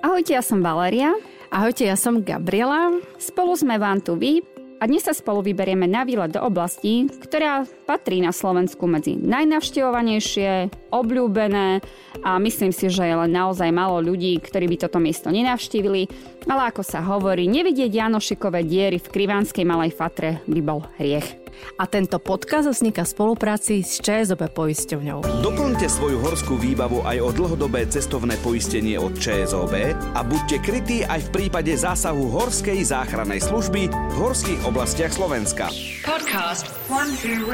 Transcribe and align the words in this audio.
Ahojte, 0.00 0.32
ja 0.32 0.40
som 0.40 0.64
Valeria. 0.64 1.12
Ahojte, 1.52 1.84
ja 1.84 1.92
som 1.92 2.24
Gabriela. 2.24 2.96
Spolu 3.20 3.52
sme 3.52 3.76
Van 3.76 4.00
to 4.00 4.16
Vy 4.16 4.40
a 4.80 4.88
dnes 4.88 5.04
sa 5.04 5.12
spolu 5.12 5.44
vyberieme 5.44 5.84
na 5.84 6.08
výlet 6.08 6.32
do 6.32 6.40
oblasti, 6.40 7.04
ktorá 7.04 7.68
patrí 7.84 8.24
na 8.24 8.32
Slovensku 8.32 8.88
medzi 8.88 9.20
najnavštevovanejšie, 9.20 10.72
obľúbené 10.88 11.84
a 12.24 12.40
myslím 12.40 12.72
si, 12.72 12.88
že 12.88 13.04
je 13.04 13.12
len 13.12 13.28
naozaj 13.28 13.68
málo 13.68 14.00
ľudí, 14.00 14.40
ktorí 14.40 14.72
by 14.72 14.88
toto 14.88 14.96
miesto 14.96 15.28
nenavštívili, 15.28 16.08
ale 16.48 16.72
ako 16.72 16.80
sa 16.80 17.04
hovorí, 17.04 17.44
nevidieť 17.44 17.92
Janošikové 17.92 18.64
diery 18.64 18.96
v 18.96 19.10
Krivánskej 19.12 19.68
Malej 19.68 19.92
Fatre 19.92 20.40
by 20.48 20.60
bol 20.64 20.80
hriech. 20.96 21.39
A 21.80 21.84
tento 21.88 22.20
podcast 22.20 22.68
vzniká 22.68 23.04
v 23.04 23.12
spolupráci 23.12 23.80
s 23.80 24.00
ČSOB 24.04 24.52
poisťovňou. 24.52 25.44
Doplňte 25.44 25.86
svoju 25.88 26.20
horskú 26.20 26.60
výbavu 26.60 27.00
aj 27.06 27.18
o 27.24 27.30
dlhodobé 27.32 27.88
cestovné 27.88 28.36
poistenie 28.44 29.00
od 29.00 29.16
ČSOB 29.16 29.74
a 30.16 30.20
buďte 30.20 30.56
krytí 30.60 30.98
aj 31.06 31.30
v 31.30 31.32
prípade 31.32 31.72
zásahu 31.72 32.28
Horskej 32.32 32.84
záchrannej 32.84 33.40
služby 33.40 33.88
v 33.88 34.14
horských 34.18 34.60
oblastiach 34.68 35.14
Slovenska. 35.14 35.72
Podcast 36.04 36.68
One, 36.90 37.14
two, 37.16 37.46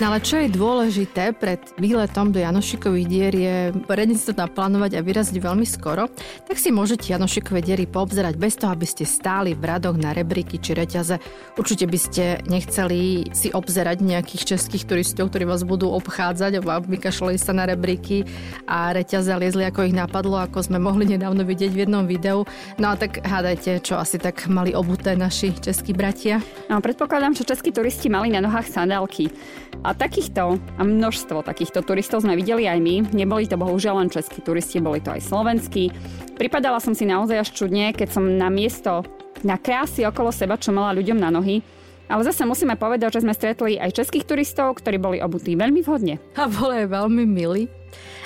No 0.00 0.08
ale 0.08 0.24
čo 0.24 0.40
je 0.40 0.48
dôležité 0.48 1.36
pred 1.36 1.60
výletom 1.76 2.32
do 2.32 2.40
Janošikových 2.40 3.04
dier 3.04 3.34
je 3.36 3.56
poriadne 3.84 4.16
si 4.16 4.24
to 4.24 4.32
naplánovať 4.32 4.96
a 4.96 5.04
vyraziť 5.04 5.36
veľmi 5.36 5.68
skoro, 5.68 6.08
tak 6.48 6.56
si 6.56 6.72
môžete 6.72 7.12
Janošikové 7.12 7.60
diery 7.60 7.84
poobzerať 7.84 8.40
bez 8.40 8.56
toho, 8.56 8.72
aby 8.72 8.88
ste 8.88 9.04
stáli 9.04 9.52
v 9.52 9.60
radoch 9.60 10.00
na 10.00 10.16
rebríky 10.16 10.56
či 10.56 10.72
reťaze. 10.72 11.20
Určite 11.60 11.84
by 11.84 11.98
ste 12.00 12.40
nechceli 12.48 13.28
si 13.36 13.52
obzerať 13.52 14.00
nejakých 14.00 14.56
českých 14.56 14.88
turistov, 14.88 15.36
ktorí 15.36 15.44
vás 15.44 15.68
budú 15.68 15.92
obchádzať 15.92 16.64
a 16.64 16.80
vykašľali 16.80 17.36
sa 17.36 17.52
na 17.52 17.68
rebríky 17.68 18.24
a 18.64 18.96
reťaze 18.96 19.28
liezli 19.36 19.68
ako 19.68 19.84
ich 19.84 19.92
napadlo, 19.92 20.40
ako 20.40 20.64
sme 20.64 20.80
mohli 20.80 21.12
nedávno 21.12 21.44
vidieť 21.44 21.76
v 21.76 21.80
jednom 21.84 22.08
videu. 22.08 22.48
No 22.80 22.88
a 22.88 22.96
tak 22.96 23.20
hádajte, 23.20 23.84
čo 23.84 24.00
asi 24.00 24.16
tak 24.16 24.48
mali 24.48 24.72
obuté 24.72 25.12
naši 25.12 25.52
českí 25.60 25.92
bratia. 25.92 26.40
No, 26.72 26.80
predpokladám, 26.80 27.36
že 27.36 27.44
českí 27.44 27.68
turisti 27.68 28.08
mali 28.08 28.32
na 28.32 28.40
nohách 28.40 28.64
sandálky. 28.64 29.28
A 29.84 29.89
takýchto 29.96 30.56
a 30.56 30.82
množstvo 30.82 31.42
takýchto 31.44 31.82
turistov 31.84 32.22
sme 32.22 32.38
videli 32.38 32.66
aj 32.66 32.78
my. 32.78 32.94
Neboli 33.14 33.48
to 33.48 33.60
bohužiaľ 33.60 34.04
len 34.04 34.12
českí 34.12 34.42
turisti, 34.42 34.82
boli 34.82 35.02
to 35.02 35.14
aj 35.14 35.24
slovenskí. 35.24 35.90
Pripadala 36.36 36.80
som 36.80 36.96
si 36.96 37.04
naozaj 37.04 37.36
až 37.40 37.50
čudne, 37.52 37.92
keď 37.92 38.08
som 38.14 38.24
na 38.24 38.48
miesto, 38.48 39.04
na 39.46 39.56
krásy 39.56 40.04
okolo 40.04 40.32
seba, 40.32 40.60
čo 40.60 40.72
mala 40.72 40.96
ľuďom 40.96 41.18
na 41.18 41.32
nohy, 41.32 41.64
ale 42.10 42.26
zase 42.26 42.42
musíme 42.42 42.74
povedať, 42.74 43.14
že 43.14 43.22
sme 43.22 43.30
stretli 43.30 43.78
aj 43.78 44.02
českých 44.02 44.26
turistov, 44.26 44.82
ktorí 44.82 44.98
boli 44.98 45.22
obutí 45.22 45.54
veľmi 45.54 45.78
vhodne. 45.86 46.18
A 46.34 46.50
boli 46.50 46.82
aj 46.82 46.88
veľmi 46.90 47.22
milí. 47.22 47.70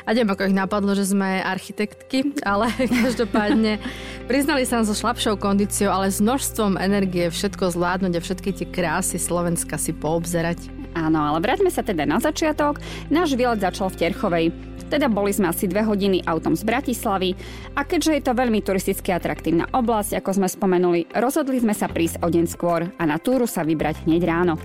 A 0.05 0.13
neviem, 0.13 0.33
ako 0.33 0.49
ich 0.49 0.57
napadlo, 0.57 0.93
že 0.93 1.09
sme 1.09 1.41
architektky, 1.45 2.37
ale 2.45 2.73
každopádne 3.05 3.81
priznali 4.25 4.65
sa 4.65 4.85
so 4.85 4.97
slabšou 4.97 5.37
kondíciou, 5.37 5.93
ale 5.93 6.09
s 6.09 6.21
množstvom 6.21 6.81
energie 6.81 7.29
všetko 7.29 7.77
zvládnuť 7.77 8.13
a 8.17 8.25
všetky 8.25 8.51
tie 8.57 8.67
krásy 8.69 9.21
Slovenska 9.21 9.77
si 9.77 9.93
poobzerať. 9.93 10.84
Áno, 11.05 11.21
ale 11.21 11.45
vráťme 11.45 11.69
sa 11.69 11.85
teda 11.85 12.09
na 12.09 12.17
začiatok. 12.17 12.81
Náš 13.13 13.37
výlet 13.37 13.61
začal 13.61 13.93
v 13.93 14.09
Terchovej. 14.09 14.47
Teda 14.89 15.13
boli 15.13 15.37
sme 15.37 15.53
asi 15.53 15.69
dve 15.69 15.85
hodiny 15.85 16.25
autom 16.25 16.57
z 16.57 16.65
Bratislavy 16.65 17.37
a 17.77 17.85
keďže 17.85 18.13
je 18.17 18.23
to 18.25 18.33
veľmi 18.33 18.65
turisticky 18.65 19.13
atraktívna 19.13 19.69
oblasť, 19.73 20.17
ako 20.21 20.31
sme 20.33 20.49
spomenuli, 20.49 21.01
rozhodli 21.13 21.61
sme 21.61 21.77
sa 21.77 21.93
prísť 21.93 22.25
o 22.25 22.29
deň 22.33 22.45
skôr 22.49 22.89
a 22.89 23.03
na 23.05 23.21
túru 23.21 23.45
sa 23.45 23.65
vybrať 23.65 24.09
hneď 24.09 24.23
ráno. 24.25 24.57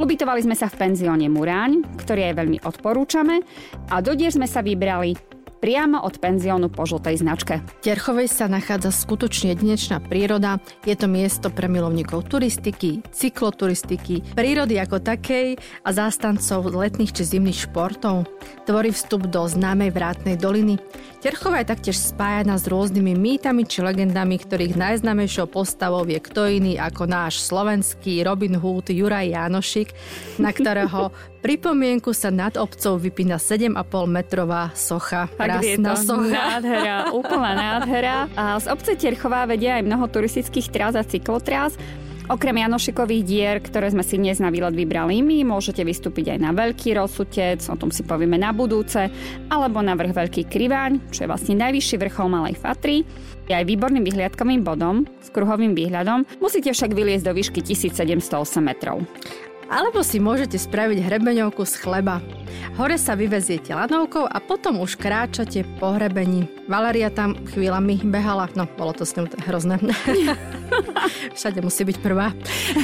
Ubytovali 0.00 0.40
sme 0.40 0.56
sa 0.56 0.72
v 0.72 0.80
penzióne 0.80 1.28
Muráň, 1.28 1.84
ktorý 2.00 2.32
aj 2.32 2.34
veľmi 2.40 2.58
odporúčame 2.64 3.44
a 3.92 4.00
do 4.00 4.16
dier 4.16 4.32
sme 4.32 4.48
sa 4.48 4.64
vybrali 4.64 5.12
priamo 5.62 6.02
od 6.02 6.18
penziónu 6.18 6.66
po 6.74 6.82
žltej 6.82 7.22
značke. 7.22 7.62
V 7.62 7.94
Terchovej 7.94 8.26
sa 8.26 8.50
nachádza 8.50 8.90
skutočne 8.90 9.54
jedinečná 9.54 10.02
príroda. 10.02 10.58
Je 10.82 10.98
to 10.98 11.06
miesto 11.06 11.54
pre 11.54 11.70
milovníkov 11.70 12.26
turistiky, 12.26 13.06
cykloturistiky, 13.14 14.34
prírody 14.34 14.82
ako 14.82 14.98
takej 14.98 15.54
a 15.86 15.88
zástancov 15.94 16.66
letných 16.74 17.14
či 17.14 17.38
zimných 17.38 17.70
športov. 17.70 18.26
Tvorí 18.66 18.90
vstup 18.90 19.30
do 19.30 19.46
známej 19.46 19.94
vrátnej 19.94 20.34
doliny. 20.34 20.82
Terchova 21.22 21.62
je 21.62 21.70
taktiež 21.70 22.02
spájana 22.02 22.58
s 22.58 22.66
rôznymi 22.66 23.14
mýtami 23.14 23.62
či 23.62 23.86
legendami, 23.86 24.42
ktorých 24.42 24.74
najznámejšou 24.74 25.46
postavou 25.46 26.02
je 26.02 26.18
kto 26.18 26.50
iný 26.50 26.74
ako 26.74 27.06
náš 27.06 27.38
slovenský 27.46 28.26
Robin 28.26 28.58
Hood 28.58 28.90
Juraj 28.90 29.30
Janošik, 29.30 29.94
na 30.42 30.50
ktorého 30.50 31.14
pripomienku 31.46 32.10
sa 32.10 32.30
nad 32.34 32.58
obcov 32.58 32.98
vypína 33.02 33.38
7,5 33.38 33.70
metrová 34.10 34.74
socha. 34.74 35.30
Krásna 35.60 35.92
socha. 35.98 36.40
Nádhera, 36.56 36.96
úplná 37.12 37.52
nádhera. 37.52 38.16
A 38.32 38.56
z 38.56 38.66
obce 38.72 38.96
Terchová 38.96 39.44
vedia 39.44 39.76
aj 39.76 39.84
mnoho 39.84 40.08
turistických 40.08 40.72
trás 40.72 40.94
a 40.96 41.04
cyklotrás. 41.04 41.76
Okrem 42.30 42.54
Janošikových 42.54 43.22
dier, 43.26 43.58
ktoré 43.58 43.90
sme 43.90 44.06
si 44.06 44.14
dnes 44.14 44.38
na 44.38 44.48
výlet 44.48 44.72
vybrali 44.72 45.20
my, 45.20 45.42
môžete 45.42 45.82
vystúpiť 45.82 46.32
aj 46.32 46.38
na 46.38 46.50
Veľký 46.54 46.94
rozsutec, 46.94 47.58
o 47.66 47.74
tom 47.74 47.90
si 47.90 48.06
povieme 48.06 48.38
na 48.38 48.54
budúce, 48.54 49.10
alebo 49.50 49.82
na 49.82 49.98
vrch 49.98 50.14
Veľký 50.14 50.42
Kriváň, 50.46 51.10
čo 51.10 51.26
je 51.26 51.30
vlastne 51.30 51.58
najvyšší 51.58 51.98
vrchol 51.98 52.30
Malej 52.30 52.56
Fatry. 52.56 53.02
Je 53.50 53.54
aj 53.58 53.66
výborným 53.66 54.06
vyhliadkovým 54.06 54.62
bodom 54.62 55.02
s 55.18 55.34
kruhovým 55.34 55.74
výhľadom, 55.74 56.22
musíte 56.38 56.70
však 56.70 56.94
vyliezť 56.94 57.26
do 57.26 57.34
výšky 57.34 57.60
1708 57.60 58.30
metrov. 58.62 59.02
Alebo 59.68 60.02
si 60.02 60.18
môžete 60.22 60.58
spraviť 60.58 61.04
hrebeňovku 61.04 61.62
z 61.66 61.74
chleba. 61.78 62.18
Hore 62.80 62.96
sa 62.96 63.12
vyveziete 63.12 63.76
lanovkou 63.76 64.24
a 64.24 64.38
potom 64.40 64.80
už 64.80 64.96
kráčate 64.96 65.64
po 65.76 65.92
hrebení. 65.92 66.48
Valeria 66.72 67.12
tam 67.12 67.36
chvíľami 67.52 68.00
behala, 68.08 68.48
no 68.56 68.64
bolo 68.64 68.96
to 68.96 69.04
s 69.04 69.12
ňou 69.12 69.28
hrozné. 69.44 69.76
Všade 71.36 71.60
musí 71.60 71.84
byť 71.84 71.96
prvá. 72.00 72.32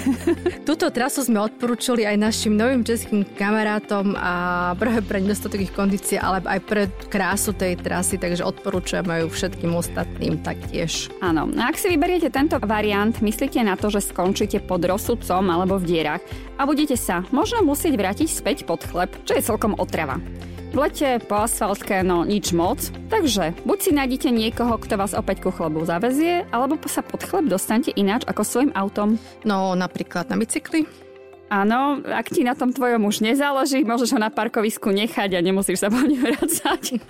Túto 0.69 0.93
trasu 0.93 1.25
sme 1.25 1.41
odporúčili 1.41 2.05
aj 2.05 2.21
našim 2.21 2.53
novým 2.53 2.85
českým 2.85 3.25
kamarátom 3.25 4.13
a 4.13 4.33
prvé 4.77 5.01
pre 5.01 5.25
nedostatok 5.25 5.65
ich 5.65 5.73
kondície, 5.73 6.21
ale 6.21 6.45
aj 6.45 6.61
pre 6.69 6.83
krásu 7.09 7.57
tej 7.57 7.81
trasy, 7.81 8.21
takže 8.21 8.45
odporúčujeme 8.45 9.25
ju 9.25 9.27
všetkým 9.33 9.73
ostatným 9.73 10.45
taktiež. 10.45 11.09
Áno, 11.25 11.49
ak 11.57 11.81
si 11.81 11.89
vyberiete 11.89 12.29
tento 12.29 12.61
variant, 12.61 13.17
myslíte 13.25 13.65
na 13.65 13.73
to, 13.81 13.89
že 13.89 14.05
skončíte 14.05 14.61
pod 14.61 14.85
rozsudcom 14.85 15.49
alebo 15.49 15.81
v 15.81 15.89
dierach 15.97 16.23
a 16.61 16.68
budete 16.69 17.01
sa 17.01 17.25
možno 17.33 17.65
musieť 17.65 17.97
vrátiť 17.97 18.29
späť 18.29 18.69
pod 18.69 18.85
chleb, 18.85 19.09
čo 19.25 19.33
je 19.33 19.41
celkom 19.41 19.73
otrava. 19.81 20.21
V 20.69 20.77
lete 20.77 21.17
po 21.25 21.49
asfaltke 21.49 22.05
no 22.05 22.29
nič 22.29 22.53
moc, 22.53 22.77
takže 23.09 23.57
buď 23.65 23.79
si 23.81 23.91
nájdete 23.97 24.29
niekoho, 24.29 24.77
kto 24.77 25.01
vás 25.01 25.17
opäť 25.17 25.41
ku 25.41 25.49
chlebu 25.49 25.89
zavezie, 25.89 26.45
alebo 26.53 26.77
sa 26.85 27.01
pod 27.01 27.25
chleb 27.25 27.49
dostanete 27.49 27.97
ináč 27.97 28.29
ako 28.29 28.45
svojim 28.45 28.73
autom. 28.77 29.17
No 29.49 29.73
napríklad 29.73 30.29
na 30.29 30.37
bicykli. 30.37 31.08
Áno, 31.49 32.05
ak 32.05 32.29
ti 32.29 32.45
na 32.45 32.53
tom 32.53 32.77
tvojom 32.77 33.09
už 33.09 33.25
nezáleží, 33.25 33.81
môžeš 33.81 34.13
ho 34.13 34.21
na 34.21 34.29
parkovisku 34.29 34.93
nechať 34.93 35.33
a 35.33 35.41
nemusíš 35.41 35.81
sa 35.81 35.89
po 35.89 35.97
ňu 35.97 36.21
vracať. 36.21 37.01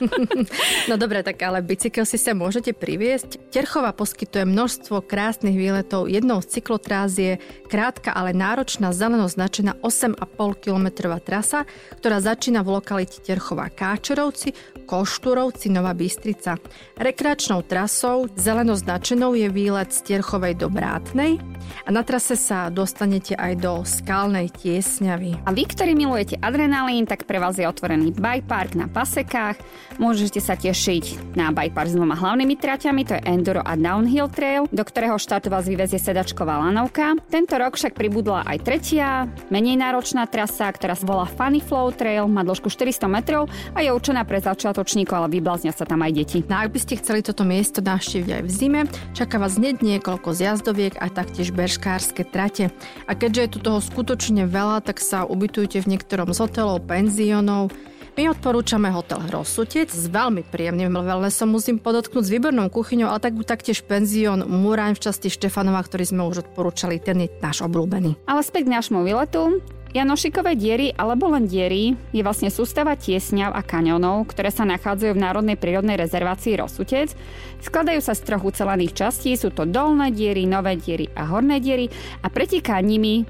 no 0.91 0.95
dobre, 0.95 1.27
tak 1.27 1.43
ale 1.43 1.59
bicykel 1.59 2.07
si 2.07 2.23
sa 2.23 2.39
môžete 2.39 2.71
priviesť. 2.71 3.51
Terchova 3.51 3.91
poskytuje 3.91 4.47
množstvo 4.47 5.03
krásnych 5.03 5.59
výletov. 5.59 6.07
Jednou 6.07 6.39
z 6.39 6.55
cyklotráz 6.55 7.19
je 7.19 7.35
krátka, 7.67 8.15
ale 8.15 8.31
náročná 8.31 8.95
zeleno 8.95 9.27
značená 9.27 9.75
8,5 9.83 10.23
kilometrová 10.63 11.19
trasa, 11.19 11.67
ktorá 11.99 12.23
začína 12.23 12.63
v 12.63 12.79
lokalite 12.79 13.19
Terchova 13.19 13.67
Káčerovci, 13.67 14.55
Košturovci, 14.89 15.69
Nová 15.69 15.93
Bystrica. 15.93 16.57
Rekreačnou 16.97 17.61
trasou 17.69 18.33
zeleno 18.33 18.73
značenou 18.73 19.37
je 19.37 19.53
výlet 19.53 19.93
z 19.93 20.17
Terchovej 20.17 20.57
do 20.57 20.73
Brátnej 20.73 21.37
a 21.85 21.93
na 21.93 22.01
trase 22.01 22.41
sa 22.41 22.73
dostanete 22.73 23.37
aj 23.37 23.53
do 23.61 23.85
skal 23.85 24.19
totálnej 24.19 24.51
tiesňavy. 24.51 25.47
A 25.47 25.55
vy, 25.55 25.63
ktorí 25.63 25.95
milujete 25.95 26.43
adrenalín, 26.43 27.07
tak 27.07 27.23
pre 27.23 27.39
vás 27.39 27.55
je 27.55 27.63
otvorený 27.63 28.11
park 28.43 28.75
na 28.75 28.91
pasekách. 28.91 29.63
Môžete 30.03 30.43
sa 30.43 30.59
tešiť 30.59 31.39
na 31.39 31.55
bike 31.55 31.71
park 31.71 31.87
s 31.87 31.95
dvoma 31.95 32.19
hlavnými 32.19 32.59
traťami, 32.59 33.07
to 33.07 33.15
je 33.15 33.23
Enduro 33.23 33.63
a 33.63 33.79
Downhill 33.79 34.27
Trail, 34.27 34.67
do 34.75 34.83
ktorého 34.83 35.15
štátu 35.23 35.55
vás 35.55 35.71
vyvezie 35.71 36.03
sedačková 36.03 36.67
lanovka. 36.67 37.15
Tento 37.31 37.55
rok 37.55 37.79
však 37.79 37.95
pribudla 37.95 38.43
aj 38.43 38.59
tretia, 38.67 39.31
menej 39.55 39.79
náročná 39.79 40.27
trasa, 40.27 40.67
ktorá 40.67 40.99
sa 40.99 41.07
volá 41.07 41.31
Funny 41.31 41.63
Flow 41.63 41.95
Trail, 41.95 42.27
má 42.27 42.43
dĺžku 42.43 42.67
400 42.67 43.07
metrov 43.07 43.47
a 43.73 43.87
je 43.87 43.95
určená 43.95 44.27
pre 44.27 44.43
začiatočníkov, 44.79 45.15
ale 45.19 45.35
vybláznia 45.35 45.75
sa 45.75 45.83
tam 45.83 46.07
aj 46.07 46.13
deti. 46.15 46.39
No 46.47 46.63
ak 46.63 46.71
by 46.71 46.79
ste 46.79 47.03
chceli 47.03 47.27
toto 47.27 47.43
miesto 47.43 47.83
navštíviť 47.83 48.31
aj 48.31 48.43
v 48.47 48.51
zime, 48.51 48.81
čaká 49.11 49.43
vás 49.43 49.59
hneď 49.59 49.83
niekoľko 49.83 50.31
zjazdoviek 50.31 50.95
a 51.03 51.11
taktiež 51.11 51.51
bežkárske 51.51 52.23
trate. 52.23 52.71
A 53.11 53.19
keďže 53.19 53.43
je 53.43 53.51
tu 53.51 53.59
toho 53.59 53.83
skutočne 53.83 54.47
veľa, 54.47 54.87
tak 54.87 55.03
sa 55.03 55.27
ubytujte 55.27 55.83
v 55.83 55.99
niektorom 55.99 56.31
z 56.31 56.39
hotelov, 56.47 56.87
penziónov. 56.87 57.75
My 58.15 58.35
odporúčame 58.35 58.91
hotel 58.91 59.23
Hrosutec 59.31 59.95
s 59.95 60.11
veľmi 60.11 60.43
príjemným 60.43 60.91
wellnessom, 60.91 61.55
musím 61.55 61.79
podotknúť 61.79 62.27
s 62.27 62.35
výbornou 62.35 62.67
kuchyňou, 62.67 63.15
ale 63.15 63.23
tak 63.23 63.39
taktiež 63.47 63.87
penzión 63.87 64.43
Muráň 64.43 64.99
v 64.99 65.07
časti 65.07 65.31
Štefanova, 65.31 65.79
ktorý 65.87 66.03
sme 66.03 66.23
už 66.27 66.43
odporúčali, 66.47 66.99
ten 66.99 67.27
je 67.27 67.29
náš 67.39 67.63
obľúbený. 67.63 68.19
Ale 68.27 68.43
späť 68.43 68.67
k 68.67 68.75
nášmu 68.75 69.07
výletu. 69.07 69.63
Janošikové 69.89 70.53
diery 70.53 70.93
alebo 70.93 71.33
len 71.33 71.49
diery 71.49 71.97
je 72.13 72.21
vlastne 72.21 72.53
sústava 72.53 72.93
tiesňav 72.93 73.57
a 73.57 73.65
kaňonov, 73.65 74.29
ktoré 74.29 74.53
sa 74.53 74.69
nachádzajú 74.69 75.17
v 75.17 75.23
Národnej 75.25 75.57
prírodnej 75.57 75.97
rezervácii 75.97 76.61
Rosutec. 76.61 77.17
Skladajú 77.65 78.05
sa 78.05 78.13
z 78.13 78.21
troch 78.29 78.45
ucelených 78.45 78.93
častí, 78.93 79.33
sú 79.33 79.49
to 79.49 79.65
dolné 79.65 80.13
diery, 80.13 80.45
nové 80.45 80.77
diery 80.77 81.09
a 81.17 81.25
horné 81.33 81.57
diery 81.57 81.89
a 82.21 82.29
preteká 82.29 82.77
nimi 82.85 83.25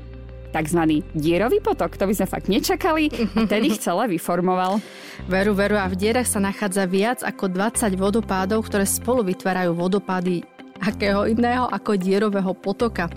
tzv. 0.50 1.06
dierový 1.14 1.62
potok. 1.62 1.94
To 1.94 2.10
by 2.10 2.14
sme 2.19 2.26
fakt 2.26 2.50
nečakali 2.50 3.06
a 3.38 3.46
ten 3.46 3.62
ich 3.62 3.78
celé 3.78 4.10
vyformoval. 4.19 4.82
Veru, 5.31 5.55
veru 5.55 5.78
a 5.78 5.87
v 5.87 5.94
dierach 5.94 6.26
sa 6.26 6.43
nachádza 6.43 6.90
viac 6.90 7.22
ako 7.22 7.55
20 7.55 7.94
vodopádov, 7.94 8.66
ktoré 8.66 8.82
spolu 8.82 9.22
vytvárajú 9.22 9.78
vodopády 9.78 10.57
akého 10.83 11.29
iného 11.29 11.67
ako 11.71 11.99
dierového 11.99 12.55
potoka. 12.57 13.11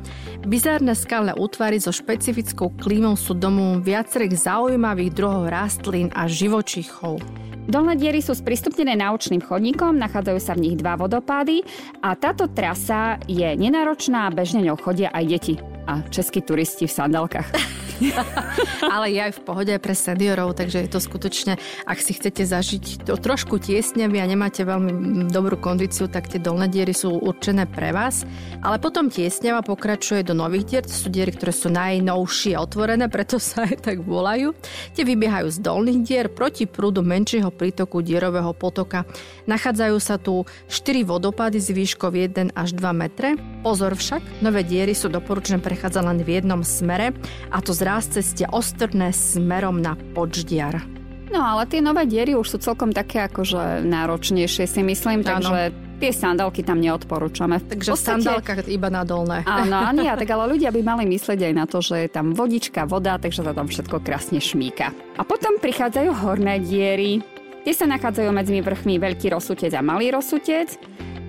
Bizárne 0.45 0.97
skalné 0.97 1.37
útvary 1.37 1.77
so 1.77 1.93
špecifickou 1.93 2.73
klímou 2.81 3.13
sú 3.15 3.37
domovom 3.37 3.81
viacerých 3.81 4.45
zaujímavých 4.45 5.11
druhov 5.13 5.49
rastlín 5.49 6.09
a 6.17 6.25
živočíchov. 6.25 7.21
Dolné 7.69 7.93
diery 7.93 8.25
sú 8.25 8.33
sprístupnené 8.33 8.97
naučným 8.97 9.39
chodníkom, 9.39 9.95
nachádzajú 10.01 10.39
sa 10.41 10.57
v 10.57 10.63
nich 10.65 10.75
dva 10.81 10.97
vodopády 10.97 11.61
a 12.01 12.17
táto 12.17 12.49
trasa 12.49 13.21
je 13.29 13.45
nenáročná 13.53 14.27
a 14.27 14.33
bežne 14.33 14.65
ňou 14.65 14.81
chodia 14.81 15.13
aj 15.13 15.25
deti 15.29 15.55
a 15.85 16.01
českí 16.09 16.41
turisti 16.41 16.89
v 16.89 16.95
sandálkach. 16.97 17.49
Ale 18.93 19.13
je 19.13 19.19
aj 19.21 19.33
v 19.37 19.43
pohode 19.45 19.73
pre 19.77 19.93
seniorov, 19.93 20.57
takže 20.57 20.83
je 20.85 20.89
to 20.89 20.99
skutočne, 20.99 21.53
ak 21.85 21.97
si 22.01 22.17
chcete 22.17 22.43
zažiť 22.43 23.05
to 23.05 23.15
trošku 23.17 23.61
tiesnevy 23.61 24.17
a 24.17 24.25
nemáte 24.25 24.65
veľmi 24.65 25.27
dobrú 25.29 25.57
kondíciu, 25.57 26.09
tak 26.09 26.27
tie 26.31 26.41
dolné 26.41 26.67
diery 26.67 26.93
sú 26.95 27.13
určené 27.21 27.69
pre 27.69 27.93
vás. 27.93 28.25
Ale 28.61 28.81
potom 28.81 29.09
tiesneva 29.09 29.61
pokračuje 29.61 30.25
do 30.25 30.33
nových 30.33 30.65
dier, 30.65 30.83
to 30.85 30.93
sú 30.93 31.07
diery, 31.13 31.33
ktoré 31.33 31.53
sú 31.53 31.69
najnovšie 31.69 32.57
otvorené, 32.57 33.05
preto 33.09 33.37
sa 33.37 33.65
aj 33.69 33.85
tak 33.85 33.97
volajú. 34.01 34.53
Tie 34.97 35.05
vybiehajú 35.05 35.47
z 35.53 35.57
dolných 35.61 35.99
dier 36.01 36.25
proti 36.29 36.65
prúdu 36.65 37.05
menšieho 37.05 37.49
prítoku 37.53 38.01
dierového 38.01 38.53
potoka. 38.57 39.05
Nachádzajú 39.45 39.97
sa 40.01 40.17
tu 40.17 40.45
4 40.69 41.05
vodopády 41.05 41.57
s 41.61 41.69
výškou 41.69 42.09
1 42.09 42.53
až 42.53 42.69
2 42.73 42.81
metre. 42.93 43.37
Pozor 43.61 43.93
však, 43.93 44.41
nové 44.41 44.65
diery 44.65 44.93
sú 44.97 45.09
doporučené 45.09 45.61
prechádzať 45.61 46.03
len 46.05 46.19
v 46.25 46.29
jednom 46.41 46.61
smere 46.65 47.13
a 47.49 47.57
to 47.61 47.73
z 47.75 47.90
raz 47.91 48.07
ceste 48.07 48.47
ostrné 48.47 49.11
smerom 49.11 49.83
na 49.83 49.99
Počdiar. 50.15 50.79
No 51.27 51.43
ale 51.43 51.67
tie 51.67 51.83
nové 51.83 52.07
diery 52.07 52.39
už 52.39 52.55
sú 52.55 52.57
celkom 52.63 52.95
také 52.95 53.27
akože 53.27 53.83
náročnejšie 53.83 54.63
si 54.63 54.79
myslím, 54.79 55.27
takže 55.27 55.75
tie 55.99 56.11
sandálky 56.15 56.63
tam 56.63 56.79
neodporúčame. 56.79 57.59
Takže 57.59 57.91
podstate, 57.91 58.23
sandálka 58.23 58.63
iba 58.71 58.87
na 58.87 59.03
dolné. 59.03 59.43
Áno, 59.43 59.75
Ania, 59.91 60.15
tak 60.15 60.31
ale 60.31 60.55
ľudia 60.55 60.71
by 60.71 60.81
mali 60.87 61.03
myslieť 61.07 61.51
aj 61.51 61.53
na 61.55 61.65
to, 61.67 61.83
že 61.83 62.07
je 62.07 62.09
tam 62.11 62.31
vodička, 62.31 62.87
voda, 62.87 63.19
takže 63.19 63.43
sa 63.43 63.51
tam 63.51 63.67
všetko 63.67 63.99
krásne 63.99 64.39
šmíka. 64.39 64.95
A 65.19 65.27
potom 65.27 65.59
prichádzajú 65.59 66.15
horné 66.15 66.63
diery. 66.63 67.19
Tie 67.67 67.75
sa 67.75 67.85
nachádzajú 67.91 68.31
medzi 68.31 68.57
vrchmi 68.57 68.97
Veľký 69.03 69.35
rozsutec 69.35 69.75
a 69.75 69.83
Malý 69.83 70.15
rozsutec. 70.15 70.79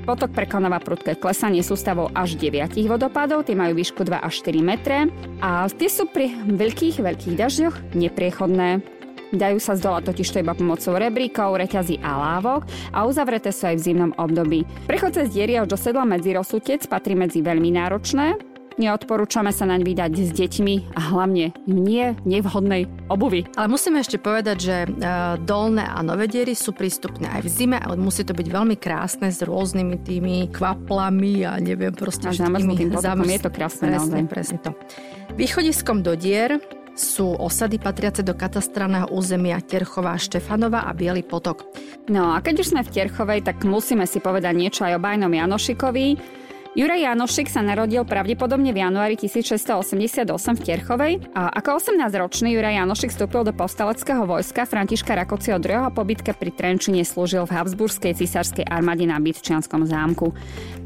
Potok 0.03 0.35
prekonáva 0.35 0.83
prudké 0.83 1.15
klesanie 1.15 1.63
sústavou 1.63 2.11
až 2.11 2.35
9 2.35 2.75
vodopádov, 2.91 3.47
tie 3.47 3.55
majú 3.55 3.79
výšku 3.79 4.03
2 4.03 4.19
až 4.19 4.35
4 4.43 4.59
metre 4.59 5.07
a 5.39 5.71
tie 5.71 5.87
sú 5.87 6.11
pri 6.11 6.35
veľkých, 6.43 6.99
veľkých 6.99 7.39
dažďoch 7.39 7.95
nepriechodné. 7.95 8.83
Dajú 9.33 9.59
sa 9.63 9.79
zdolať 9.79 10.13
totiž 10.13 10.29
to 10.29 10.43
iba 10.45 10.53
pomocou 10.53 10.99
rebríkov, 10.99 11.57
reťazí 11.57 12.03
a 12.05 12.19
lávok 12.19 12.69
a 12.93 13.07
uzavreté 13.09 13.49
sú 13.55 13.71
aj 13.71 13.81
v 13.81 13.85
zimnom 13.89 14.13
období. 14.19 14.67
Prechod 14.91 15.17
cez 15.17 15.33
diery 15.33 15.57
až 15.57 15.71
do 15.71 15.79
sedla 15.79 16.05
medzi 16.05 16.35
rozsutec 16.37 16.85
patrí 16.85 17.17
medzi 17.17 17.41
veľmi 17.41 17.73
náročné, 17.73 18.52
Neodporúčame 18.81 19.53
sa 19.53 19.69
naň 19.69 19.85
vydať 19.85 20.13
s 20.17 20.31
deťmi 20.33 20.97
a 20.97 21.01
hlavne 21.13 21.53
nie 21.69 22.17
nevhodnej 22.25 22.89
obuvy. 23.13 23.45
Ale 23.57 23.69
musíme 23.69 24.01
ešte 24.01 24.17
povedať, 24.17 24.57
že 24.59 24.77
e, 24.85 24.89
dolné 25.45 25.85
a 25.85 26.01
nové 26.01 26.29
diery 26.29 26.57
sú 26.57 26.73
prístupné 26.73 27.29
aj 27.29 27.41
v 27.45 27.49
zime, 27.49 27.77
ale 27.77 28.01
musí 28.01 28.25
to 28.25 28.33
byť 28.33 28.49
veľmi 28.49 28.77
krásne 28.81 29.29
s 29.29 29.45
rôznymi 29.45 29.97
tými 30.01 30.35
kvaplami 30.51 31.45
a 31.45 31.61
neviem 31.61 31.93
proste 31.93 32.33
Až 32.33 32.45
zamrznutým 32.49 32.95
zamrz... 32.97 33.29
je 33.29 33.41
to 33.45 33.51
krásne 33.53 33.85
presne, 33.93 34.19
naozaj. 34.19 34.31
presne 34.31 34.59
to. 34.61 34.71
Východiskom 35.37 36.01
do 36.01 36.17
dier 36.17 36.61
sú 36.93 37.33
osady 37.41 37.81
patriace 37.81 38.21
do 38.21 38.37
katastrálneho 38.37 39.09
územia 39.09 39.65
Terchová, 39.65 40.21
Štefanova 40.21 40.85
a 40.85 40.93
Bielý 40.93 41.25
potok. 41.25 41.65
No 42.13 42.37
a 42.37 42.45
keď 42.45 42.61
už 42.61 42.77
sme 42.77 42.85
v 42.85 42.93
Terchovej, 42.93 43.41
tak 43.49 43.65
musíme 43.65 44.05
si 44.05 44.21
povedať 44.21 44.53
niečo 44.53 44.85
aj 44.85 45.01
o 45.01 45.03
Bajnom 45.03 45.33
Janošikovi. 45.33 46.07
Juraj 46.73 47.05
Janošik 47.05 47.53
sa 47.53 47.61
narodil 47.61 48.01
pravdepodobne 48.01 48.73
v 48.73 48.81
januári 48.81 49.21
1688 49.21 50.25
v 50.57 50.61
Terchovej 50.65 51.13
a 51.37 51.53
ako 51.53 51.77
18-ročný 51.77 52.57
Juraj 52.57 52.81
Janošik 52.81 53.13
vstúpil 53.13 53.45
do 53.45 53.53
povstaleckého 53.53 54.25
vojska 54.25 54.65
Františka 54.65 55.13
Rakociho 55.13 55.61
II. 55.61 55.93
bitke 55.93 56.33
pri 56.33 56.49
Trenčine 56.49 57.05
slúžil 57.05 57.45
v 57.45 57.61
Habsburskej 57.61 58.17
císarskej 58.17 58.65
armáde 58.65 59.05
na 59.05 59.21
Bytčianskom 59.21 59.85
zámku. 59.85 60.33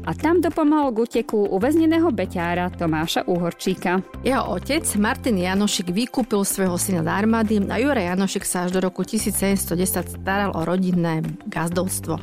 A 0.03 0.11
tam 0.11 0.43
dopomohol 0.43 0.91
k 0.91 1.23
uteku 1.23 1.55
uväzneného 1.55 2.11
beťára 2.11 2.67
Tomáša 2.75 3.23
Úhorčíka. 3.23 4.03
Jeho 4.27 4.59
otec 4.59 4.83
Martin 4.99 5.39
Janošik 5.39 5.95
vykúpil 5.95 6.43
svojho 6.43 6.75
syna 6.75 7.07
z 7.07 7.15
armády 7.15 7.63
a 7.63 7.79
Juraj 7.79 8.11
Janošik 8.11 8.43
sa 8.43 8.67
až 8.67 8.75
do 8.75 8.83
roku 8.83 9.07
1710 9.07 10.19
staral 10.19 10.51
o 10.51 10.67
rodinné 10.67 11.23
gazdovstvo. 11.47 12.19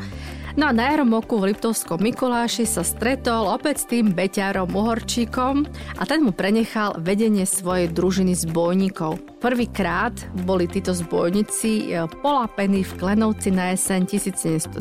No 0.54 0.70
a 0.70 0.72
na 0.72 0.94
jaromoku 0.94 1.34
v 1.42 1.50
Liptovskom 1.50 1.98
Mikuláši 1.98 2.62
sa 2.62 2.86
stretol 2.86 3.50
opäť 3.50 3.82
s 3.82 3.90
tým 3.90 4.14
Beťárom 4.14 4.70
Uhorčíkom 4.70 5.66
a 5.98 6.02
ten 6.06 6.22
mu 6.22 6.30
prenechal 6.30 6.94
vedenie 7.02 7.42
svojej 7.42 7.90
družiny 7.90 8.38
zbojníkov. 8.38 9.18
Prvýkrát 9.42 10.14
boli 10.46 10.70
títo 10.70 10.94
zbojníci 10.94 11.90
e, 11.90 12.06
polapení 12.22 12.86
v 12.86 12.92
Klenovci 12.94 13.50
na 13.50 13.74
jeseň 13.74 14.06
1712, 14.06 14.78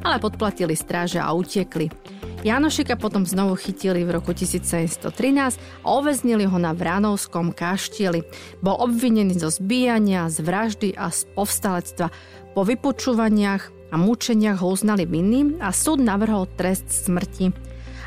ale 0.00 0.16
podplatili 0.16 0.72
stráže 0.72 1.20
a 1.20 1.28
utekli. 1.28 1.92
Janošika 2.40 2.96
potom 2.96 3.28
znovu 3.28 3.60
chytili 3.60 4.00
v 4.00 4.16
roku 4.16 4.32
1713 4.32 5.04
a 5.84 5.86
oveznili 5.92 6.48
ho 6.48 6.56
na 6.56 6.72
Vranovskom 6.72 7.52
kaštieli. 7.52 8.24
Bol 8.64 8.80
obvinený 8.80 9.44
zo 9.44 9.52
zbíjania, 9.52 10.32
z 10.32 10.40
vraždy 10.40 10.88
a 10.96 11.12
z 11.12 11.28
povstalectva. 11.36 12.08
Po 12.56 12.64
vypočúvaniach 12.64 13.75
a 13.96 14.04
mučeniach 14.04 14.60
ho 14.60 14.76
uznali 14.76 15.08
vinným 15.08 15.56
a 15.56 15.72
súd 15.72 16.04
navrhol 16.04 16.44
trest 16.60 16.84
smrti. 17.08 17.56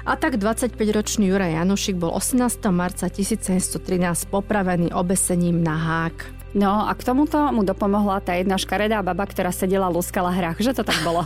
A 0.06 0.14
tak 0.14 0.38
25-ročný 0.38 1.34
Juraj 1.34 1.58
Janošik 1.58 1.98
bol 1.98 2.14
18. 2.14 2.62
marca 2.70 3.10
1713 3.10 3.82
popravený 4.30 4.94
obesením 4.94 5.66
na 5.66 5.74
hák. 5.74 6.38
No 6.54 6.86
a 6.86 6.94
k 6.94 7.02
tomuto 7.06 7.42
mu 7.50 7.66
dopomohla 7.66 8.22
tá 8.22 8.38
jedna 8.38 8.58
škaredá 8.58 9.02
baba, 9.02 9.26
ktorá 9.26 9.50
sedela 9.50 9.90
luskala 9.90 10.30
hrách, 10.30 10.62
že 10.62 10.78
to 10.78 10.86
tak 10.86 10.98
bolo. 11.02 11.26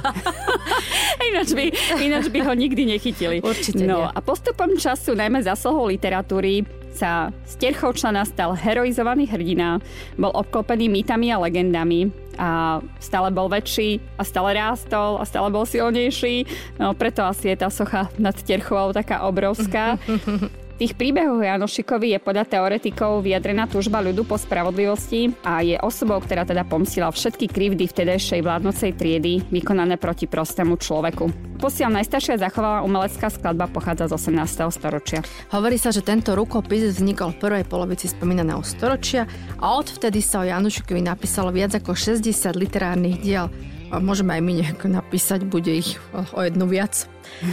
ináč, 1.31 1.51
by, 1.55 1.65
ináč 1.99 2.27
by 2.31 2.39
ho 2.43 2.51
nikdy 2.55 2.87
nechytili. 2.87 3.43
Určite 3.43 3.83
No 3.83 4.07
nie. 4.07 4.11
a 4.15 4.19
postupom 4.23 4.71
času, 4.79 5.15
najmä 5.15 5.43
zaslohou 5.43 5.91
literatúry, 5.91 6.63
sa 6.95 7.35
z 7.47 7.53
Terchovčana 7.59 8.23
stal 8.23 8.55
heroizovaný 8.55 9.27
hrdina, 9.27 9.79
bol 10.15 10.31
obklopený 10.31 10.87
mýtami 10.87 11.31
a 11.35 11.39
legendami 11.39 12.22
a 12.37 12.81
stále 12.99 13.29
bol 13.31 13.49
väčší 13.49 14.01
a 14.17 14.23
stále 14.23 14.53
rástol 14.53 15.21
a 15.21 15.23
stále 15.25 15.51
bol 15.51 15.65
silnejší. 15.65 16.45
No 16.79 16.93
preto 16.93 17.23
asi 17.25 17.53
je 17.53 17.57
tá 17.59 17.69
socha 17.69 18.09
nad 18.17 18.35
Terchovou 18.41 18.93
taká 18.93 19.27
obrovská. 19.27 19.97
tých 20.77 20.97
príbehov 20.97 21.45
Janošikovi 21.45 22.17
je 22.17 22.19
podľa 22.19 22.45
teoretikov 22.49 23.21
vyjadrená 23.21 23.69
túžba 23.69 24.01
ľudu 24.01 24.25
po 24.25 24.35
spravodlivosti 24.35 25.33
a 25.45 25.61
je 25.61 25.77
osobou, 25.79 26.17
ktorá 26.19 26.43
teda 26.43 26.65
pomstila 26.65 27.13
všetky 27.13 27.49
krivdy 27.49 27.85
vtedejšej 27.85 28.41
vládnocej 28.41 28.91
triedy 28.97 29.45
vykonané 29.53 30.01
proti 30.01 30.25
prostému 30.25 30.77
človeku. 30.81 31.55
Posiaľ 31.61 32.03
najstaršia 32.03 32.41
zachovalá 32.41 32.83
umelecká 32.83 33.31
skladba 33.31 33.71
pochádza 33.71 34.11
z 34.11 34.27
18. 34.35 34.67
storočia. 34.73 35.19
Hovorí 35.55 35.79
sa, 35.79 35.95
že 35.95 36.03
tento 36.03 36.35
rukopis 36.35 36.99
vznikol 36.99 37.31
v 37.37 37.39
prvej 37.39 37.65
polovici 37.69 38.11
spomínaného 38.11 38.59
storočia 38.67 39.23
a 39.63 39.79
odvtedy 39.79 40.19
sa 40.19 40.43
o 40.43 40.49
Janušikovi 40.49 40.99
napísalo 40.99 41.55
viac 41.55 41.71
ako 41.79 41.95
60 41.95 42.25
literárnych 42.59 43.23
diel 43.23 43.47
a 43.93 44.01
môžeme 44.01 44.33
aj 44.33 44.41
my 44.41 44.53
nejako 44.57 44.87
napísať, 44.89 45.45
bude 45.45 45.69
ich 45.69 46.01
o 46.33 46.41
jednu 46.41 46.65
viac. 46.65 47.05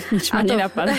Nič 0.08 0.32
ma 0.32 0.40
nenapadá. 0.40 0.96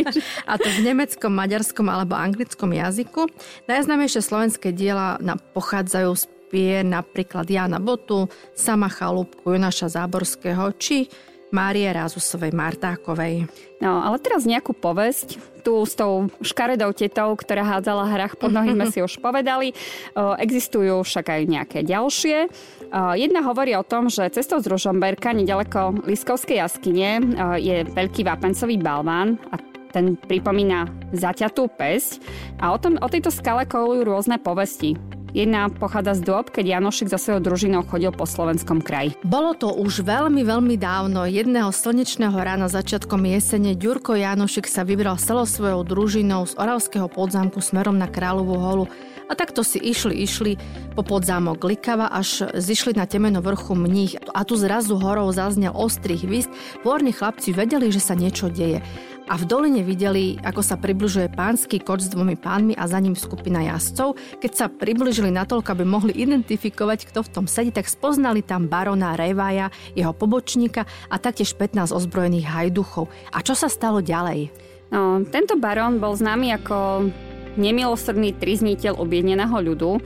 a 0.50 0.52
to 0.54 0.68
v 0.70 0.80
nemeckom, 0.86 1.34
maďarskom 1.34 1.90
alebo 1.90 2.14
anglickom 2.14 2.70
jazyku. 2.70 3.26
Najznámejšie 3.66 4.22
slovenské 4.22 4.70
diela 4.70 5.18
pochádzajú 5.50 6.10
z 6.14 6.24
pier 6.54 6.86
napríklad 6.86 7.50
Jana 7.50 7.82
Botu, 7.82 8.30
Sama 8.54 8.86
Chalúbku, 8.86 9.50
Jonaša 9.50 9.98
Záborského 9.98 10.70
či 10.78 11.10
Márie 11.54 11.86
Rázusovej 11.86 12.50
Martákovej. 12.50 13.46
No, 13.78 14.02
ale 14.02 14.18
teraz 14.18 14.42
nejakú 14.42 14.74
povesť. 14.74 15.38
Tu 15.62 15.72
s 15.72 15.94
tou 15.94 16.28
škaredou 16.42 16.90
tetou, 16.92 17.32
ktorá 17.38 17.62
hádzala 17.64 18.10
hrách 18.10 18.34
pod 18.36 18.52
nohy, 18.52 18.74
sme 18.74 18.90
si 18.90 18.98
už 19.00 19.22
povedali. 19.22 19.72
Existujú 20.18 21.00
však 21.06 21.30
aj 21.30 21.40
nejaké 21.46 21.78
ďalšie. 21.86 22.50
Jedna 22.92 23.40
hovorí 23.46 23.72
o 23.78 23.86
tom, 23.86 24.12
že 24.12 24.28
cestou 24.34 24.60
z 24.60 24.68
Ružomberka, 24.68 25.32
nedaleko 25.32 26.04
Liskovskej 26.04 26.60
jaskyne, 26.60 27.22
je 27.62 27.86
veľký 27.86 28.26
vápencový 28.26 28.76
balván 28.76 29.40
a 29.54 29.56
ten 29.94 30.18
pripomína 30.18 30.90
zaťatú 31.14 31.70
pesť 31.70 32.18
a 32.58 32.74
o, 32.74 32.78
tom, 32.82 32.98
o 32.98 33.06
tejto 33.06 33.30
skale 33.30 33.62
kolujú 33.62 34.02
rôzne 34.02 34.42
povesti. 34.42 34.98
Jedna 35.34 35.66
pochádza 35.66 36.14
z 36.14 36.30
dôb, 36.30 36.46
keď 36.54 36.78
Janošik 36.78 37.10
so 37.10 37.18
svojou 37.18 37.42
družinou 37.42 37.82
chodil 37.82 38.14
po 38.14 38.22
slovenskom 38.22 38.78
kraji. 38.78 39.18
Bolo 39.26 39.58
to 39.58 39.66
už 39.66 40.06
veľmi, 40.06 40.46
veľmi 40.46 40.78
dávno. 40.78 41.26
Jedného 41.26 41.74
slnečného 41.74 42.38
rána 42.38 42.70
začiatkom 42.70 43.18
jesene 43.26 43.74
Ďurko 43.74 44.14
Janošik 44.14 44.70
sa 44.70 44.86
vybral 44.86 45.18
celou 45.18 45.42
svojou 45.42 45.82
družinou 45.82 46.46
z 46.46 46.54
Oravského 46.54 47.10
podzámku 47.10 47.58
smerom 47.58 47.98
na 47.98 48.06
Kráľovú 48.06 48.54
holu 48.62 48.86
a 49.26 49.32
takto 49.34 49.66
si 49.66 49.82
išli, 49.82 50.22
išli 50.22 50.52
po 50.94 51.02
podzámok 51.02 51.66
Likava, 51.66 52.14
až 52.14 52.46
zišli 52.54 52.94
na 52.94 53.08
temeno 53.08 53.42
vrchu 53.42 53.74
mních. 53.74 54.20
A 54.30 54.46
tu 54.46 54.54
zrazu 54.54 55.00
horou 55.02 55.34
zaznel 55.34 55.74
ostrý 55.74 56.14
hvist. 56.14 56.52
Pôrni 56.86 57.10
chlapci 57.10 57.50
vedeli, 57.50 57.90
že 57.90 57.98
sa 57.98 58.14
niečo 58.14 58.52
deje 58.52 58.84
a 59.24 59.40
v 59.40 59.48
doline 59.48 59.80
videli, 59.80 60.36
ako 60.44 60.60
sa 60.60 60.76
približuje 60.76 61.32
pánsky 61.32 61.80
koč 61.80 62.04
s 62.04 62.12
dvomi 62.12 62.36
pánmi 62.36 62.76
a 62.76 62.84
za 62.84 63.00
ním 63.00 63.16
skupina 63.16 63.64
jazdcov. 63.64 64.20
Keď 64.44 64.52
sa 64.52 64.66
približili 64.68 65.32
natoľko, 65.32 65.68
aby 65.72 65.84
mohli 65.88 66.12
identifikovať, 66.12 67.08
kto 67.08 67.24
v 67.24 67.32
tom 67.32 67.46
sedí, 67.48 67.72
tak 67.72 67.88
spoznali 67.88 68.44
tam 68.44 68.68
barona 68.68 69.16
Revaja, 69.16 69.72
jeho 69.96 70.12
pobočníka 70.12 70.84
a 71.08 71.16
taktiež 71.16 71.56
15 71.56 71.96
ozbrojených 71.96 72.52
hajduchov. 72.52 73.08
A 73.32 73.40
čo 73.40 73.56
sa 73.56 73.72
stalo 73.72 74.04
ďalej? 74.04 74.52
No, 74.92 75.24
tento 75.24 75.56
barón 75.56 76.04
bol 76.04 76.12
známy 76.12 76.60
ako 76.60 77.08
nemilosrdný 77.56 78.36
trizniteľ 78.36 79.00
objedneného 79.00 79.56
ľudu. 79.56 80.04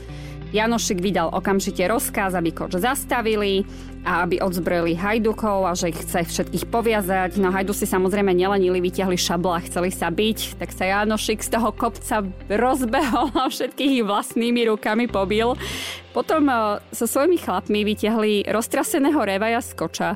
Janošik 0.49 1.05
vydal 1.05 1.29
okamžite 1.29 1.85
rozkaz, 1.85 2.33
aby 2.33 2.57
koč 2.57 2.81
zastavili 2.81 3.69
a 4.01 4.25
aby 4.25 4.41
odzbrojili 4.41 4.97
hajdukov 4.97 5.69
a 5.69 5.77
že 5.77 5.93
ich 5.93 6.01
chce 6.01 6.25
všetkých 6.25 6.73
poviazať. 6.73 7.37
No 7.37 7.53
hajdu 7.53 7.77
si 7.77 7.85
samozrejme 7.85 8.33
nelenili, 8.33 8.81
vyťahli 8.81 9.21
šabla 9.21 9.61
a 9.61 9.65
chceli 9.69 9.93
sa 9.93 10.09
byť, 10.09 10.57
tak 10.57 10.73
sa 10.73 10.89
Janošik 10.89 11.45
z 11.45 11.53
toho 11.53 11.69
kopca 11.77 12.25
rozbehol 12.49 13.29
a 13.37 13.53
všetkých 13.53 14.01
ich 14.01 14.07
vlastnými 14.09 14.73
rukami 14.73 15.05
pobil. 15.05 15.53
Potom 16.17 16.49
eh, 16.49 16.81
so 16.97 17.05
svojimi 17.05 17.37
chlapmi 17.37 17.85
vyťahli 17.85 18.49
roztraseného 18.49 19.21
revaja 19.21 19.61
z 19.61 19.71
koča 19.77 20.11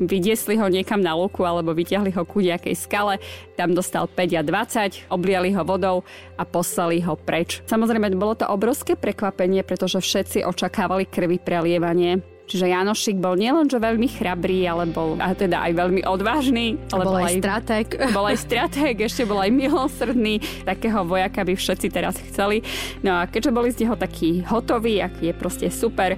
vydiesli 0.00 0.58
ho 0.58 0.66
niekam 0.70 1.02
na 1.02 1.14
luku 1.14 1.42
alebo 1.42 1.74
vyťahli 1.74 2.14
ho 2.14 2.22
ku 2.24 2.42
nejakej 2.42 2.74
skale, 2.78 3.18
tam 3.58 3.74
dostal 3.74 4.06
5 4.06 4.38
a 4.38 4.42
20, 4.42 5.10
obliali 5.10 5.50
ho 5.54 5.62
vodou 5.66 6.06
a 6.38 6.42
poslali 6.46 7.02
ho 7.02 7.18
preč. 7.18 7.60
Samozrejme, 7.66 8.14
bolo 8.14 8.38
to 8.38 8.46
obrovské 8.46 8.94
prekvapenie, 8.94 9.66
pretože 9.66 9.98
všetci 10.00 10.46
očakávali 10.46 11.06
krvi 11.06 11.42
prelievanie. 11.42 12.22
Čiže 12.48 12.72
Janošik 12.72 13.20
bol 13.20 13.36
nielenže 13.36 13.76
veľmi 13.76 14.08
chrabrý, 14.08 14.64
ale 14.64 14.88
bol 14.88 15.20
a 15.20 15.36
teda 15.36 15.68
aj 15.68 15.72
veľmi 15.76 16.02
odvážny. 16.08 16.80
Ale 16.88 17.04
bol, 17.04 17.20
bol 17.20 17.28
aj 17.28 17.34
stratég. 17.44 17.86
Bol 18.16 18.24
aj 18.24 18.38
stratég, 18.40 18.94
ešte 19.04 19.28
bol 19.28 19.36
aj 19.36 19.52
milosrdný. 19.52 20.40
Takého 20.64 21.04
vojaka 21.04 21.44
by 21.44 21.52
všetci 21.52 21.92
teraz 21.92 22.16
chceli. 22.32 22.64
No 23.04 23.20
a 23.20 23.28
keďže 23.28 23.52
boli 23.52 23.68
z 23.68 23.84
neho 23.84 24.00
takí 24.00 24.40
hotoví, 24.48 25.04
aký 25.04 25.28
je 25.30 25.34
proste 25.36 25.68
super, 25.68 26.16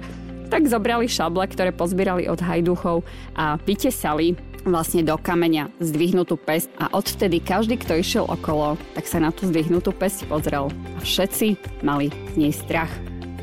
tak 0.51 0.67
zobrali 0.67 1.07
šable, 1.07 1.47
ktoré 1.47 1.71
pozbierali 1.71 2.27
od 2.27 2.43
hajduchov 2.43 3.07
a 3.39 3.55
vytesali 3.63 4.35
vlastne 4.67 5.01
do 5.01 5.15
kameňa 5.17 5.71
zdvihnutú 5.79 6.35
pesť 6.37 6.69
a 6.77 6.91
odvtedy 6.93 7.39
každý, 7.41 7.79
kto 7.79 7.97
išiel 7.97 8.25
okolo, 8.27 8.75
tak 8.93 9.07
sa 9.07 9.17
na 9.23 9.31
tú 9.31 9.47
zdvihnutú 9.49 9.95
pesť 9.95 10.27
pozrel 10.29 10.69
a 10.69 10.99
všetci 11.01 11.81
mali 11.81 12.11
z 12.11 12.35
nej 12.35 12.53
strach. 12.53 12.91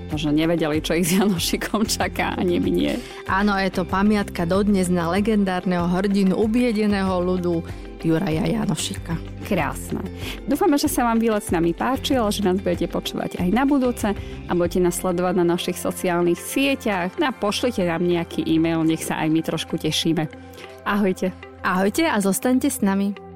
Možno 0.08 0.32
nevedeli, 0.32 0.80
čo 0.80 0.96
ich 0.96 1.08
s 1.08 1.20
Janošikom 1.20 1.84
čaká 1.84 2.32
a 2.32 2.40
neby. 2.40 2.96
Áno, 3.28 3.52
je 3.60 3.68
to 3.68 3.84
pamiatka 3.84 4.48
dodnes 4.48 4.88
na 4.88 5.04
legendárneho 5.12 5.84
hrdinu 5.84 6.32
ubiedeného 6.32 7.12
ľudu 7.20 7.60
Juraja 8.04 8.46
Janošika. 8.46 9.16
Krásne. 9.46 10.02
Dúfame, 10.44 10.76
že 10.76 10.90
sa 10.90 11.06
vám 11.06 11.18
výlet 11.22 11.42
s 11.42 11.54
nami 11.54 11.72
páčil, 11.72 12.22
že 12.30 12.44
nás 12.44 12.60
budete 12.60 12.90
počúvať 12.90 13.40
aj 13.40 13.48
na 13.50 13.64
budúce 13.64 14.12
a 14.46 14.50
budete 14.52 14.82
nás 14.82 14.98
sledovať 15.00 15.34
na 15.40 15.46
našich 15.56 15.78
sociálnych 15.78 16.38
sieťach 16.38 17.14
a 17.18 17.30
pošlite 17.32 17.84
nám 17.84 18.04
nejaký 18.04 18.44
e-mail, 18.46 18.84
nech 18.84 19.02
sa 19.02 19.18
aj 19.22 19.28
my 19.30 19.40
trošku 19.44 19.78
tešíme. 19.80 20.26
Ahojte. 20.88 21.32
Ahojte 21.62 22.06
a 22.06 22.16
zostaňte 22.22 22.70
s 22.70 22.80
nami. 22.80 23.27